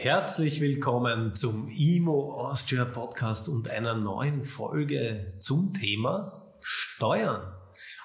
[0.00, 7.52] Herzlich willkommen zum IMO Austria Podcast und einer neuen Folge zum Thema Steuern.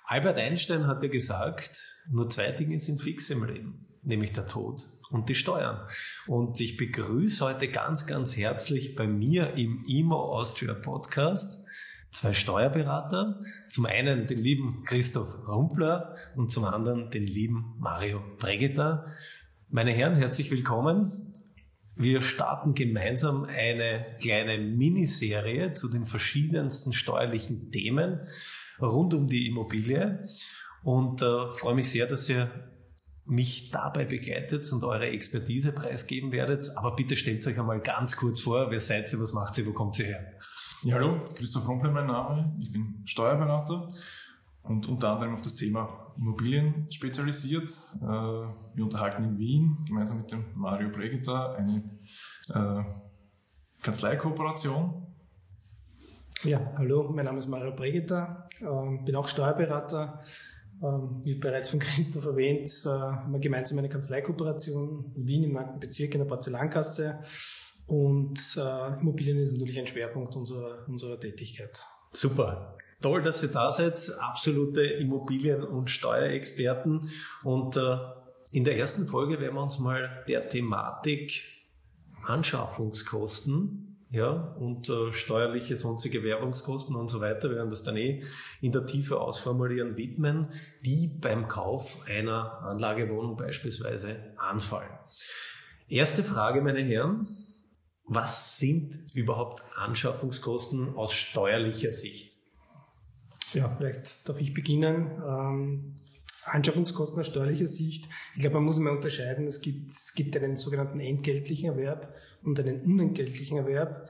[0.05, 4.81] Albert Einstein hat ja gesagt, nur zwei Dinge sind fix im Leben, nämlich der Tod
[5.11, 5.87] und die Steuern.
[6.25, 11.63] Und ich begrüße heute ganz, ganz herzlich bei mir im IMO Austria Podcast
[12.09, 13.39] zwei Steuerberater.
[13.69, 19.05] Zum einen den lieben Christoph Rumpler und zum anderen den lieben Mario Bregeta.
[19.69, 21.32] Meine Herren, herzlich willkommen.
[21.95, 28.19] Wir starten gemeinsam eine kleine Miniserie zu den verschiedensten steuerlichen Themen
[28.81, 30.23] rund um die Immobilie
[30.83, 32.49] und äh, freue mich sehr, dass ihr
[33.25, 36.65] mich dabei begleitet und eure Expertise preisgeben werdet.
[36.75, 39.71] Aber bitte stellt euch einmal ganz kurz vor, wer seid ihr, was macht ihr, wo
[39.71, 40.33] kommt ihr her?
[40.83, 43.87] Ja, hallo, Christoph Rumpel mein Name, ich bin Steuerberater
[44.63, 47.69] und unter anderem auf das Thema Immobilien spezialisiert.
[48.01, 51.83] Äh, wir unterhalten in Wien gemeinsam mit dem Mario Bregeta eine
[52.49, 52.83] äh,
[53.81, 55.07] Kanzleikooperation.
[56.43, 60.21] Ja, hallo, mein Name ist Mario Bregeta, ähm, bin auch Steuerberater.
[60.81, 65.53] Ähm, wie bereits von Christoph erwähnt, äh, haben wir gemeinsam eine Kanzleikooperation in Wien im
[65.53, 65.79] 9.
[65.79, 67.19] Bezirk in der Porzellankasse.
[67.85, 68.57] Und
[69.01, 71.85] Immobilien ist natürlich ein Schwerpunkt unserer, unserer Tätigkeit.
[72.13, 72.77] Super.
[73.03, 73.99] Toll, dass ihr da seid.
[74.19, 77.01] Absolute Immobilien- und Steuerexperten.
[77.43, 77.97] Und äh,
[78.53, 81.43] in der ersten Folge werden wir uns mal der Thematik
[82.25, 88.23] Anschaffungskosten ja, und äh, steuerliche sonstige Werbungskosten und so weiter, wir werden das dann eh
[88.61, 90.49] in der Tiefe ausformulieren, widmen,
[90.85, 94.91] die beim Kauf einer Anlagewohnung beispielsweise anfallen.
[95.87, 97.27] Erste Frage, meine Herren.
[98.05, 102.32] Was sind überhaupt Anschaffungskosten aus steuerlicher Sicht?
[103.53, 105.11] Ja, vielleicht darf ich beginnen.
[105.25, 105.95] Ähm,
[106.45, 108.09] Anschaffungskosten aus steuerlicher Sicht.
[108.35, 109.47] Ich glaube, man muss immer unterscheiden.
[109.47, 114.09] Es gibt, es gibt einen sogenannten entgeltlichen Erwerb und einen unentgeltlichen Erwerb.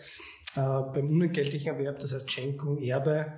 [0.55, 3.33] Äh, beim unentgeltlichen Erwerb, das heißt Schenkung, Erbe,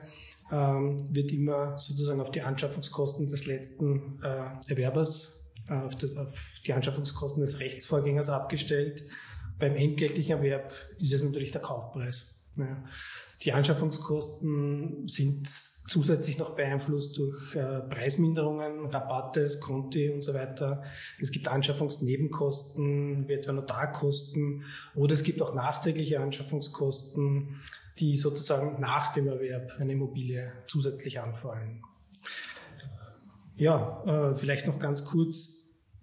[0.51, 6.61] ähm, wird immer sozusagen auf die Anschaffungskosten des letzten äh, Erwerbers, äh, auf, das, auf
[6.65, 9.03] die Anschaffungskosten des Rechtsvorgängers abgestellt.
[9.57, 12.45] Beim entgeltlichen Erwerb ist es natürlich der Kaufpreis.
[12.57, 12.83] Ja.
[13.45, 15.47] Die Anschaffungskosten sind
[15.87, 20.81] zusätzlich noch beeinflusst durch äh, Preisminderungen, Rabatte, Skonti und so weiter.
[21.21, 24.63] Es gibt Anschaffungsnebenkosten, wie etwa Notarkosten
[24.95, 27.61] oder es gibt auch nachträgliche Anschaffungskosten,
[27.99, 31.83] die sozusagen nach dem Erwerb einer Immobilie zusätzlich anfallen.
[33.57, 35.55] Ja, äh, vielleicht noch ganz kurz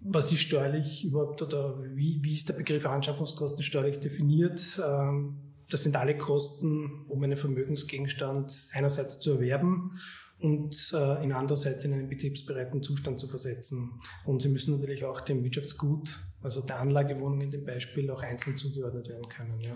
[0.05, 4.81] was ist steuerlich überhaupt oder wie, wie ist der Begriff Anschaffungskosten steuerlich definiert?
[4.85, 9.99] Ähm, das sind alle Kosten, um einen Vermögensgegenstand einerseits zu erwerben
[10.39, 13.91] und äh, in andererseits in einen betriebsbereiten Zustand zu versetzen.
[14.25, 18.57] Und sie müssen natürlich auch dem Wirtschaftsgut, also der Anlagewohnung in dem Beispiel, auch einzeln
[18.57, 19.59] zugeordnet werden können.
[19.61, 19.75] Ja.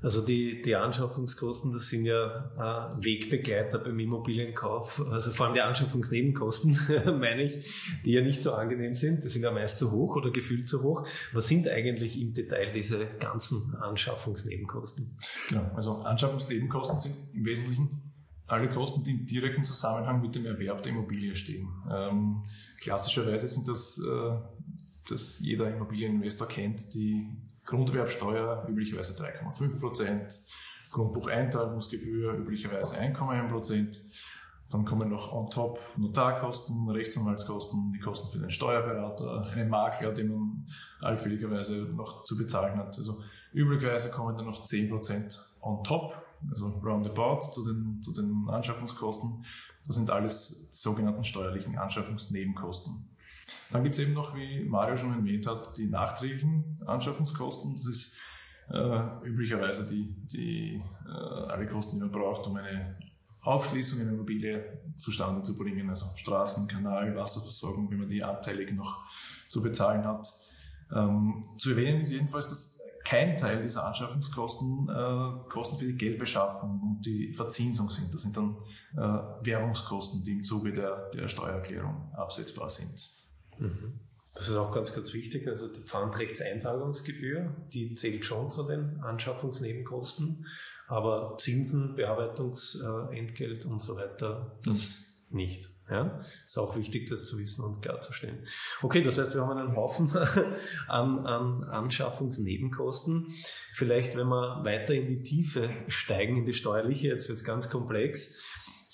[0.00, 5.60] Also die, die Anschaffungskosten, das sind ja äh, Wegbegleiter beim Immobilienkauf, also vor allem die
[5.60, 6.78] Anschaffungsnebenkosten,
[7.18, 10.30] meine ich, die ja nicht so angenehm sind, die sind ja meist zu hoch oder
[10.30, 11.04] gefühlt zu hoch.
[11.32, 15.18] Was sind eigentlich im Detail diese ganzen Anschaffungsnebenkosten?
[15.48, 18.08] Genau, also Anschaffungsnebenkosten sind im Wesentlichen
[18.46, 21.68] alle Kosten, die im direkten Zusammenhang mit dem Erwerb der Immobilie stehen.
[21.90, 22.42] Ähm,
[22.80, 24.38] klassischerweise sind das, äh,
[25.08, 27.26] dass jeder Immobilieninvestor kennt, die
[27.68, 30.34] Grunderwerbsteuer üblicherweise 3,5 Prozent,
[30.90, 33.96] Grundbucheintragungsgebühr üblicherweise 1,1 Prozent.
[34.70, 40.28] Dann kommen noch on top Notarkosten, Rechtsanwaltskosten, die Kosten für den Steuerberater, einen Makler, den
[40.28, 40.66] man
[41.02, 42.96] allfälligerweise noch zu bezahlen hat.
[42.96, 43.22] Also
[43.52, 49.44] üblicherweise kommen dann noch 10 Prozent on top, also roundabout zu den, zu den Anschaffungskosten.
[49.86, 53.08] Das sind alles sogenannten steuerlichen Anschaffungsnebenkosten.
[53.70, 57.76] Dann gibt's eben noch, wie Mario schon erwähnt hat, die nachträglichen Anschaffungskosten.
[57.76, 58.16] Das ist
[58.70, 62.96] äh, üblicherweise die, die äh, alle Kosten, die man braucht, um eine
[63.42, 64.64] Aufschließung in einer Immobilie
[64.96, 69.04] zustande zu bringen, also Straßen, Kanal, Wasserversorgung, wenn man die anteilig noch
[69.48, 70.26] zu bezahlen hat.
[70.94, 76.80] Ähm, zu erwähnen ist jedenfalls, dass kein Teil dieser Anschaffungskosten äh, Kosten für die Geldbeschaffung
[76.82, 78.12] und die Verzinsung sind.
[78.12, 78.56] Das sind dann
[78.96, 83.27] äh, Währungskosten, die im Zuge der, der Steuererklärung absetzbar sind.
[83.58, 84.00] Mhm.
[84.34, 85.48] Das ist auch ganz, ganz wichtig.
[85.48, 90.46] Also die Pfandrechtseintragungsgebühr, die zählt schon zu den Anschaffungsnebenkosten,
[90.86, 95.68] aber Zinsen, Bearbeitungsentgelt und so weiter, das nicht.
[95.90, 98.44] Ja, ist auch wichtig, das zu wissen und klarzustellen.
[98.82, 100.06] Okay, das heißt, wir haben einen Haufen
[100.88, 103.32] an, an Anschaffungsnebenkosten.
[103.72, 107.70] Vielleicht, wenn wir weiter in die Tiefe steigen, in die steuerliche, jetzt wird es ganz
[107.70, 108.44] komplex.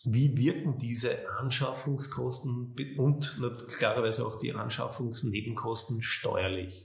[0.05, 6.85] Wie wirken diese Anschaffungskosten und klarerweise auch die Anschaffungsnebenkosten steuerlich?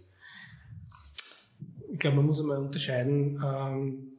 [1.91, 4.09] Ich glaube, man muss einmal unterscheiden, ähm,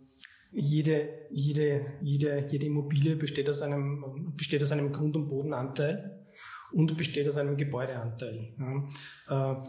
[0.53, 6.27] jede, jede, jede, jede Immobilie besteht aus einem, besteht aus einem Grund- und Bodenanteil
[6.73, 8.53] und besteht aus einem Gebäudeanteil.
[8.59, 9.53] Ja.
[9.53, 9.63] Äh,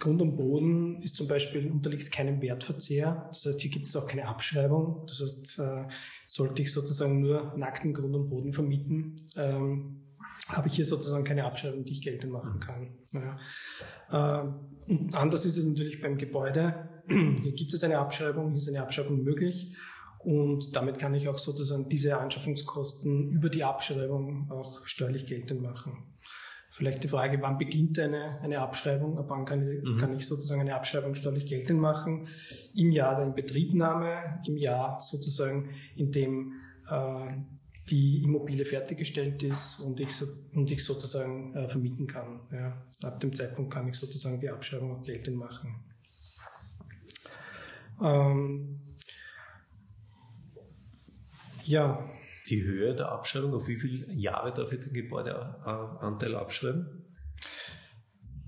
[0.00, 3.28] Grund und Boden ist zum Beispiel unterliegt keinem Wertverzehr.
[3.28, 5.04] Das heißt, hier gibt es auch keine Abschreibung.
[5.06, 5.84] Das heißt, äh,
[6.26, 10.02] sollte ich sozusagen nur nackten Grund und Boden vermieten, ähm,
[10.48, 12.88] habe ich hier sozusagen keine Abschreibung, die ich geltend machen kann.
[13.12, 14.42] Ja.
[14.42, 16.88] Äh, und anders ist es natürlich beim Gebäude.
[17.08, 19.76] Hier gibt es eine Abschreibung, hier ist eine Abschreibung möglich.
[20.18, 26.14] Und damit kann ich auch sozusagen diese Anschaffungskosten über die Abschreibung auch steuerlich geltend machen.
[26.80, 29.98] Vielleicht die Frage, wann beginnt eine, eine Abschreibung, ab wann kann ich, mhm.
[29.98, 32.26] kann ich sozusagen eine Abschreibung steuerlich geltend machen?
[32.74, 36.54] Im Jahr der Inbetriebnahme, im Jahr sozusagen, in dem
[36.88, 37.32] äh,
[37.90, 40.10] die Immobilie fertiggestellt ist und ich,
[40.54, 42.40] und ich sozusagen äh, vermieten kann.
[42.50, 42.82] Ja.
[43.02, 45.84] Ab dem Zeitpunkt kann ich sozusagen die Abschreibung auch geltend machen.
[48.02, 48.80] Ähm,
[51.64, 52.10] ja.
[52.50, 57.06] Die Höhe der Abschreibung, auf wie viele Jahre darf ich den Gebäudeanteil abschreiben?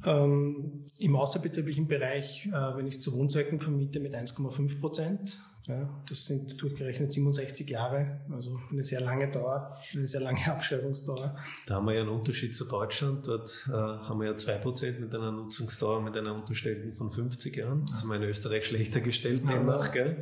[0.05, 5.39] Ähm, Im außerbetrieblichen Bereich, äh, wenn ich zu Wohnzwecken vermiete, mit 1,5 Prozent.
[5.69, 11.37] Ja, das sind durchgerechnet 67 Jahre, also eine sehr lange Dauer, eine sehr lange Abschreibungsdauer.
[11.69, 13.29] Da haben wir ja einen Unterschied zu Deutschland.
[13.29, 17.87] Dort äh, haben wir ja 2% mit einer Nutzungsdauer mit einer unterstellten von 50 Jahren.
[17.87, 19.93] Das ist in Österreich schlechter gestellt demnach.
[19.93, 20.21] Gell?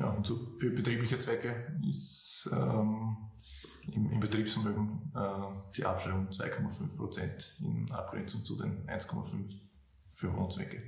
[0.00, 3.16] Ja, und so für betriebliche Zwecke ist ähm,
[3.92, 9.56] im, im, Betriebsvermögen äh, die Abschreibung 2,5 Prozent in Abgrenzung zu den 1,5
[10.12, 10.82] für Wohnzwecke.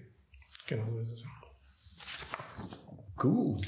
[0.67, 1.25] Genau so ist es.
[3.17, 3.67] Gut.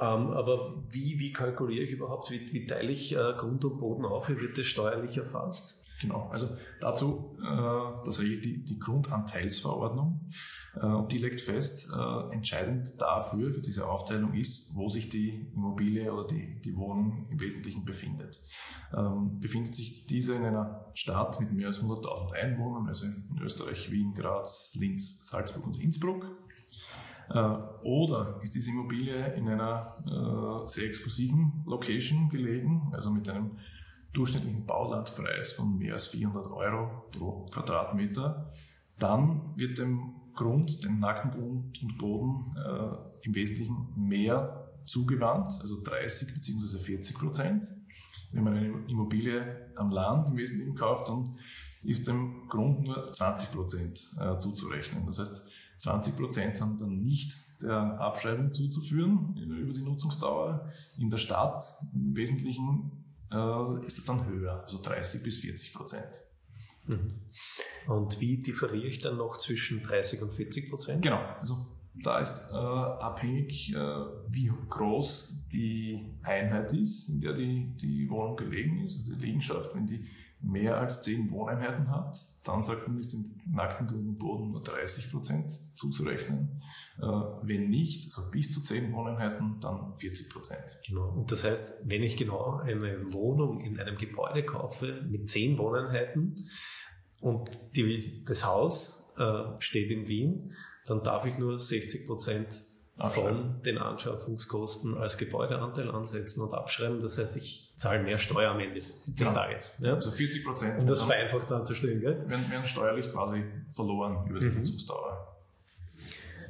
[0.00, 4.04] Ähm, aber wie, wie kalkuliere ich überhaupt, wie, wie teile ich äh, Grund und Boden
[4.04, 5.77] auf, wie wird das steuerlich erfasst?
[6.00, 6.48] Genau, also
[6.80, 10.30] dazu, äh, das regelt die, die Grundanteilsverordnung
[10.76, 15.50] äh, und die legt fest, äh, entscheidend dafür, für diese Aufteilung ist, wo sich die
[15.54, 18.40] Immobilie oder die, die Wohnung im Wesentlichen befindet.
[18.96, 23.90] Ähm, befindet sich diese in einer Stadt mit mehr als 100.000 Einwohnern, also in Österreich,
[23.90, 26.24] Wien, Graz, Linz, Salzburg und Innsbruck,
[27.30, 27.38] äh,
[27.82, 33.58] oder ist diese Immobilie in einer äh, sehr exklusiven Location gelegen, also mit einem
[34.12, 38.52] durchschnittlichen Baulandpreis von mehr als 400 Euro pro Quadratmeter,
[38.98, 46.34] dann wird dem Grund, dem nackten und Boden äh, im Wesentlichen mehr zugewandt, also 30
[46.34, 46.78] bzw.
[46.78, 47.66] 40 Prozent.
[48.32, 51.38] Wenn man eine Immobilie am Land im Wesentlichen kauft, dann
[51.82, 55.06] ist dem Grund nur 20 Prozent äh, zuzurechnen.
[55.06, 60.68] Das heißt, 20 Prozent sind dann nicht der Abschreibung zuzuführen über die Nutzungsdauer.
[60.98, 61.64] In der Stadt
[61.94, 66.20] im Wesentlichen äh, ist es dann höher, also 30 bis 40 Prozent.
[66.86, 67.14] Mhm.
[67.86, 71.02] Und wie differiere ich dann noch zwischen 30 und 40 Prozent?
[71.02, 71.66] Genau, also
[72.02, 73.78] da ist äh, abhängig, äh,
[74.28, 79.74] wie groß die Einheit ist, in der die, die Wohnung gelegen ist, also die Liegenschaft.
[79.74, 80.04] Wenn die
[80.40, 85.10] mehr als 10 Wohneinheiten hat, dann sagt man, ist dem nackten grünen Boden nur 30
[85.10, 86.62] Prozent zuzurechnen.
[86.98, 87.06] Äh,
[87.42, 90.78] wenn nicht, also bis zu 10 Wohneinheiten, dann 40 Prozent.
[90.86, 91.10] Genau.
[91.10, 96.36] Und das heißt, wenn ich genau eine Wohnung in einem Gebäude kaufe mit 10 Wohneinheiten
[97.20, 100.52] und die, das Haus äh, steht in Wien,
[100.86, 102.62] dann darf ich nur 60 Prozent
[103.06, 107.00] von den Anschaffungskosten als Gebäudeanteil ansetzen und abschreiben.
[107.00, 109.32] Das heißt, ich zahle mehr Steuer am Ende des ja.
[109.32, 109.76] Tages.
[109.80, 109.94] Ja?
[109.94, 110.78] Also 40 Prozent.
[110.78, 112.28] Um das vereinfacht darzustellen, gell?
[112.28, 114.56] Werden, werden steuerlich quasi verloren über die mhm.
[114.56, 115.36] Nutzungsdauer.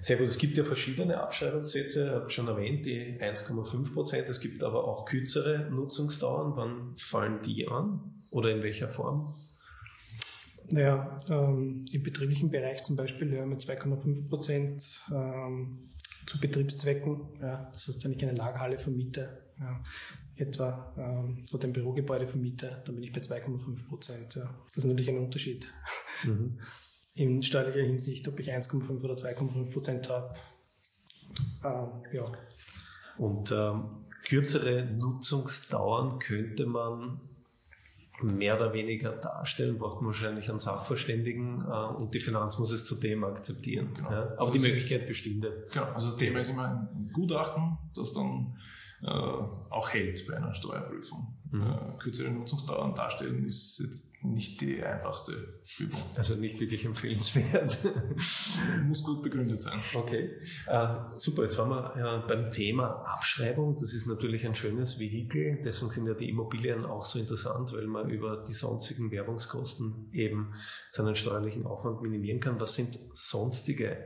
[0.00, 0.28] Sehr gut.
[0.28, 4.28] Es gibt ja verschiedene Abschreibungssätze, ich habe schon erwähnt, die 1,5 Prozent.
[4.28, 6.52] Es gibt aber auch kürzere Nutzungsdauern.
[6.56, 8.14] Wann fallen die an?
[8.30, 9.35] Oder in welcher Form?
[10.70, 15.90] Naja, ähm, im betrieblichen Bereich zum Beispiel ja, mit 2,5 Prozent ähm,
[16.26, 17.20] zu Betriebszwecken.
[17.40, 19.80] Ja, das heißt, wenn ich eine Lagerhalle vermiete, ja,
[20.38, 24.35] etwa ähm, oder ein Bürogebäude vermiete, dann bin ich bei 2,5 Prozent.
[24.35, 24.54] Ja.
[24.64, 25.73] Das ist natürlich ein Unterschied
[26.25, 26.59] mhm.
[27.14, 30.35] in steuerlicher Hinsicht, ob ich 1,5 oder 2,5 Prozent habe.
[31.64, 32.33] Ähm, ja.
[33.18, 33.85] Und ähm,
[34.25, 37.21] kürzere Nutzungsdauern könnte man
[38.23, 42.85] mehr oder weniger darstellen, braucht man wahrscheinlich einen Sachverständigen äh, und die Finanz muss es
[42.85, 43.95] zudem akzeptieren.
[43.95, 44.11] Genau.
[44.11, 44.23] Ja?
[44.23, 45.66] Aber also die Möglichkeit bestünde.
[45.73, 48.57] Genau, also das Thema ist immer ein Gutachten, das dann
[49.07, 51.38] auch hält bei einer Steuerprüfung.
[51.50, 51.62] Mhm.
[51.62, 56.00] Äh, kürzere Nutzungsdauern darstellen ist jetzt nicht die einfachste Übung.
[56.17, 57.78] Also nicht wirklich empfehlenswert.
[58.87, 59.81] Muss gut begründet sein.
[59.95, 61.45] Okay, äh, super.
[61.45, 63.76] Jetzt waren wir äh, beim Thema Abschreibung.
[63.76, 65.62] Das ist natürlich ein schönes Vehikel.
[65.64, 70.55] Deswegen sind ja die Immobilien auch so interessant, weil man über die sonstigen Werbungskosten eben
[70.88, 72.61] seinen steuerlichen Aufwand minimieren kann.
[72.61, 73.97] Was sind sonstige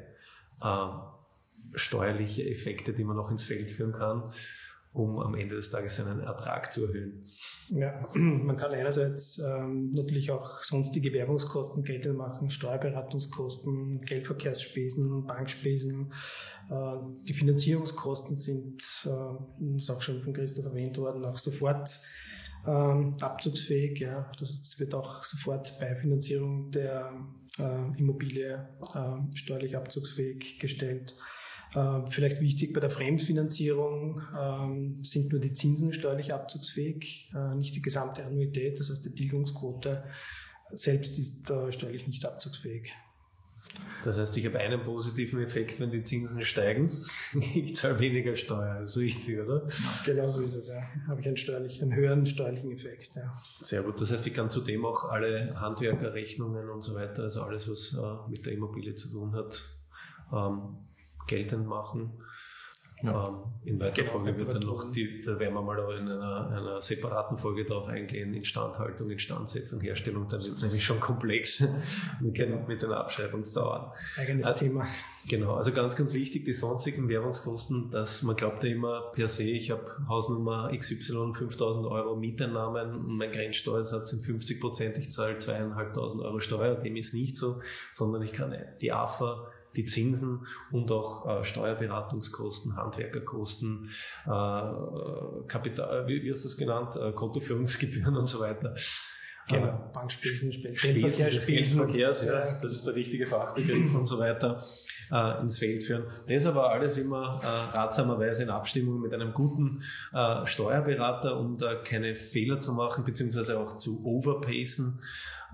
[0.61, 0.87] äh,
[1.75, 4.33] steuerliche Effekte, die man noch ins Feld führen kann?
[4.93, 7.25] Um am Ende des Tages seinen Ertrag zu erhöhen.
[7.69, 16.13] Ja, man kann einerseits ähm, natürlich auch sonstige Werbungskosten geltend machen, Steuerberatungskosten, Geldverkehrsspesen, Bankspesen.
[16.71, 16.97] Äh,
[17.27, 22.01] die Finanzierungskosten sind, äh, ist auch schon von Christoph erwähnt worden, auch sofort
[22.67, 23.99] ähm, abzugsfähig.
[23.99, 24.31] Ja.
[24.39, 27.13] Das es wird auch sofort bei Finanzierung der
[27.59, 31.15] äh, Immobilie äh, steuerlich abzugsfähig gestellt.
[31.75, 37.75] Äh, vielleicht wichtig bei der Fremdfinanzierung ähm, sind nur die Zinsen steuerlich abzugsfähig, äh, nicht
[37.75, 38.79] die gesamte Annuität.
[38.79, 40.05] Das heißt, die Tilgungsquote
[40.71, 42.93] selbst ist äh, steuerlich nicht abzugsfähig.
[44.05, 46.91] Das heißt, ich habe einen positiven Effekt, wenn die Zinsen steigen.
[47.55, 48.81] ich zahle weniger Steuer.
[48.81, 49.69] Das ist richtig, oder?
[50.05, 50.83] Genau so ist es, ja.
[51.07, 53.33] Habe ich einen, steuerlichen, einen höheren steuerlichen Effekt, ja.
[53.61, 54.01] Sehr gut.
[54.01, 58.31] Das heißt, ich kann zudem auch alle Handwerkerrechnungen und so weiter, also alles, was äh,
[58.31, 59.63] mit der Immobilie zu tun hat,
[60.33, 60.79] ähm,
[61.27, 62.13] geltend machen.
[63.03, 63.29] Ja.
[63.29, 66.09] Ähm, in weiterer genau, Folge wird dann noch, die, da werden wir mal aber in
[66.09, 71.67] einer, einer separaten Folge darauf eingehen, Instandhaltung, Instandsetzung, Herstellung, dann wird es nämlich schon komplex
[72.21, 73.93] mit, den, mit den Abschreibungsdauern.
[74.19, 74.87] Eigenes also, Thema.
[75.29, 79.45] Genau, also ganz, ganz wichtig, die sonstigen Währungskosten, dass man glaubt ja immer per se,
[79.45, 85.39] ich habe Hausnummer XY 5000 Euro Mieteinnahmen und mein Grenzsteuersatz sind 50 Prozent, ich zahle
[85.39, 87.61] zweieinhalbtausend Euro Steuer, dem ist nicht so,
[87.93, 93.91] sondern ich kann die AFA die Zinsen und auch äh, Steuerberatungskosten, Handwerkerkosten,
[94.27, 98.75] äh, Kapital, wie, wie hast du das genannt, äh, Kontoführungsgebühren und so weiter.
[99.49, 104.63] Genau, äh, Bankspesen, Spesen des Geldverkehrs, ja, das ist der richtige Fachbegriff und so weiter,
[105.11, 106.05] äh, ins Feld führen.
[106.29, 111.75] Das aber alles immer äh, ratsamerweise in Abstimmung mit einem guten äh, Steuerberater, um da
[111.75, 115.01] keine Fehler zu machen, beziehungsweise auch zu overpacen,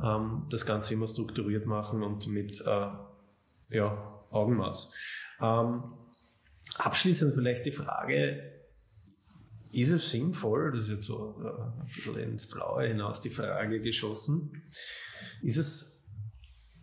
[0.05, 2.87] ähm, das Ganze immer strukturiert machen und mit äh,
[3.69, 4.95] ja, Augenmaß.
[5.41, 5.83] Ähm,
[6.77, 8.59] abschließend vielleicht die Frage,
[9.73, 13.81] ist es sinnvoll, das ist jetzt so äh, ein bisschen ins Blaue hinaus die Frage
[13.81, 14.63] geschossen,
[15.43, 16.05] ist es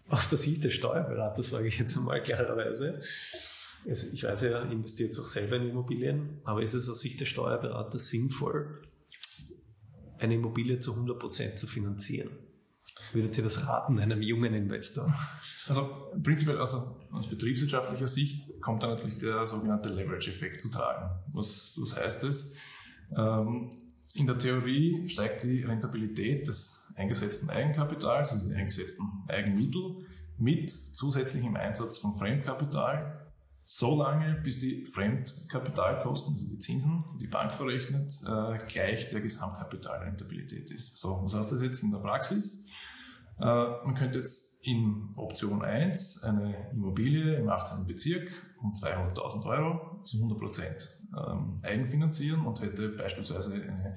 [0.07, 3.01] aus der Sicht des Steuerberaters, sage ich jetzt einmal klarerweise,
[3.87, 7.27] also ich weiß, er investiert auch selber in Immobilien, aber ist es aus Sicht des
[7.27, 8.81] Steuerberaters sinnvoll,
[10.17, 12.31] eine Immobilie zu 100% zu finanzieren?
[13.15, 15.17] Würdet ihr das raten einem jungen Investor?
[15.69, 21.09] Also prinzipiell also aus betriebswirtschaftlicher Sicht kommt da natürlich der sogenannte Leverage-Effekt zu tragen.
[21.31, 22.53] Was, was heißt das?
[23.15, 23.71] Ähm,
[24.15, 30.05] in der Theorie steigt die Rentabilität des eingesetzten Eigenkapitals, also der eingesetzten Eigenmittel,
[30.37, 37.27] mit zusätzlichem Einsatz von Fremdkapital so lange, bis die Fremdkapitalkosten, also die Zinsen, die die
[37.27, 40.97] Bank verrechnet, äh, gleich der Gesamtkapitalrentabilität ist.
[40.97, 42.67] So, was heißt das jetzt in der Praxis?
[43.39, 47.85] Äh, man könnte jetzt in Option 1 eine Immobilie im 18.
[47.85, 53.95] Bezirk um 200.000 Euro zu 100 Prozent ähm, eigenfinanzieren und hätte beispielsweise eine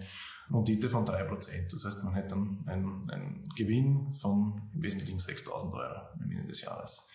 [0.50, 1.70] Rendite von 3%.
[1.70, 6.48] Das heißt, man hätte dann einen, einen Gewinn von im Wesentlichen 6.000 Euro am Ende
[6.48, 7.08] des Jahres.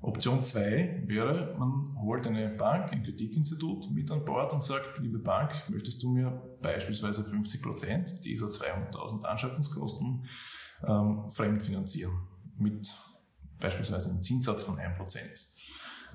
[0.00, 5.20] Option 2 wäre, man holt eine Bank, ein Kreditinstitut mit an Bord und sagt, liebe
[5.20, 10.26] Bank, möchtest du mir beispielsweise 50% dieser 200.000 Anschaffungskosten
[10.86, 12.12] ähm, fremdfinanzieren
[12.58, 12.92] mit
[13.60, 15.18] beispielsweise einem Zinssatz von 1%.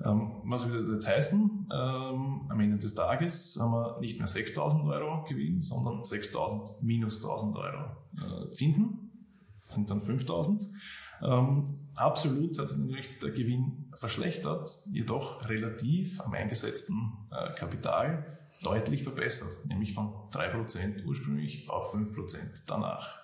[0.04, 1.68] Ähm, was würde das jetzt heißen?
[1.72, 7.24] Ähm, am Ende des Tages haben wir nicht mehr 6.000 Euro Gewinn, sondern 6.000 minus
[7.24, 9.10] 1.000 Euro äh, Zinsen,
[9.64, 10.68] sind dann 5.000.
[11.20, 19.02] Ähm, absolut hat sich natürlich der Gewinn verschlechtert, jedoch relativ am eingesetzten äh, Kapital deutlich
[19.02, 23.18] verbessert, nämlich von 3% ursprünglich auf 5% danach.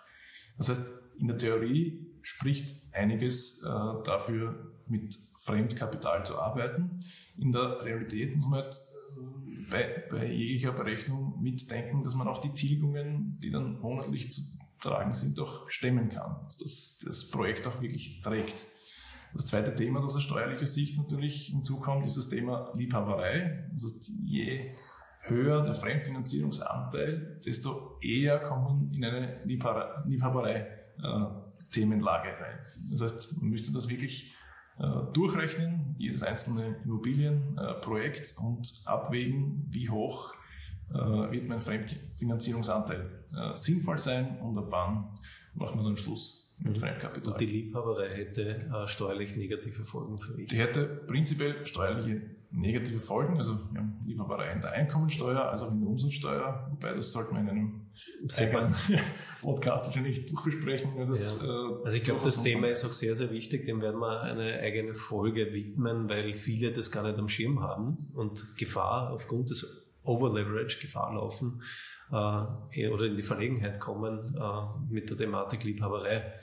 [0.59, 3.69] Das heißt, in der Theorie spricht einiges äh,
[4.05, 7.01] dafür, mit Fremdkapital zu arbeiten.
[7.37, 12.41] In der Realität muss man halt äh, bei, bei jeglicher Berechnung mitdenken, dass man auch
[12.41, 14.43] die Tilgungen, die dann monatlich zu
[14.81, 18.67] tragen sind, auch stemmen kann, dass das, das Projekt auch wirklich trägt.
[19.35, 23.69] Das zweite Thema, das aus steuerlicher Sicht natürlich hinzukommt, ist das Thema Liebhaberei.
[23.73, 24.75] Das heißt, je
[25.23, 31.45] höher der Fremdfinanzierungsanteil, desto eher kommen in eine Liebhaberei-Themenlage äh,
[32.41, 32.59] rein.
[32.91, 34.35] Das heißt, man müsste das wirklich
[34.79, 40.35] äh, durchrechnen, jedes einzelne Immobilienprojekt und abwägen, wie hoch
[40.91, 45.19] äh, wird mein Fremdfinanzierungsanteil äh, sinnvoll sein und ab wann
[45.55, 46.81] macht man dann Schluss mit mhm.
[46.81, 47.33] Fremdkapital.
[47.33, 50.49] Und die Liebhaberei hätte steuerlich negative Folgen für mich?
[50.49, 52.23] Die hätte prinzipiell steuerliche
[52.55, 53.37] negative Folgen.
[53.37, 57.35] Also wir haben Liebhaberei in der Einkommensteuer, als auch in der Umsatzsteuer, wobei das sollten
[57.35, 57.81] wir in einem
[58.39, 58.75] eigenen
[59.43, 61.07] Podcast wahrscheinlich durchbesprechen.
[61.07, 61.49] Das, ja.
[61.49, 63.67] äh, also ich glaube, das Thema ist auch sehr, sehr wichtig.
[63.67, 68.11] Dem werden wir eine eigene Folge widmen, weil viele das gar nicht am Schirm haben
[68.15, 71.63] und Gefahr aufgrund des Overleverage Gefahr laufen
[72.11, 76.35] äh, oder in die Verlegenheit kommen, äh, mit der Thematik Liebhaberei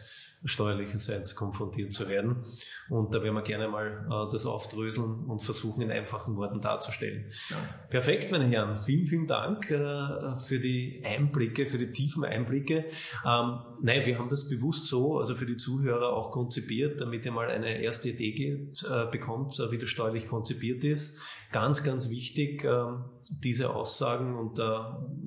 [0.44, 2.44] steuerlicherseits konfrontiert zu werden.
[2.90, 7.28] Und da werden wir gerne mal äh, das aufdröseln und versuchen, in einfachen Worten darzustellen.
[7.50, 7.58] Ja.
[7.90, 8.76] Perfekt, meine Herren.
[8.76, 12.86] Vielen, vielen Dank äh, für die Einblicke, für die tiefen Einblicke.
[13.26, 17.32] Ähm, nein, wir haben das bewusst so, also für die Zuhörer auch konzipiert, damit ihr
[17.32, 21.20] mal eine erste Idee geht, äh, bekommt, äh, wie das steuerlich konzipiert ist.
[21.52, 24.64] Ganz, ganz wichtig, ähm, diese Aussagen und äh,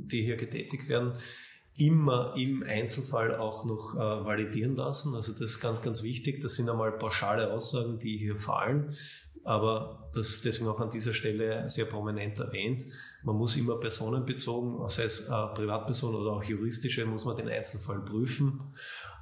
[0.06, 1.12] die hier getätigt werden,
[1.76, 5.14] immer im Einzelfall auch noch äh, validieren lassen.
[5.14, 6.40] Also das ist ganz, ganz wichtig.
[6.40, 8.95] Das sind einmal pauschale Aussagen, die hier fallen.
[9.43, 12.83] Aber das deswegen auch an dieser Stelle sehr prominent erwähnt.
[13.25, 18.00] Man muss immer personenbezogen, sei es äh, Privatperson oder auch juristische, muss man den Einzelfall
[18.00, 18.61] prüfen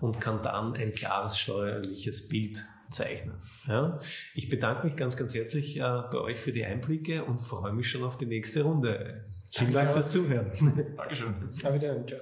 [0.00, 3.34] und kann dann ein klares steuerliches Bild zeichnen.
[3.66, 3.98] Ja?
[4.34, 7.90] Ich bedanke mich ganz, ganz herzlich äh, bei euch für die Einblicke und freue mich
[7.90, 9.24] schon auf die nächste Runde.
[9.54, 10.50] Vielen Dank fürs Zuhören.
[10.96, 11.34] Dankeschön.
[11.64, 12.08] Auf Wiedersehen.
[12.08, 12.20] Ciao.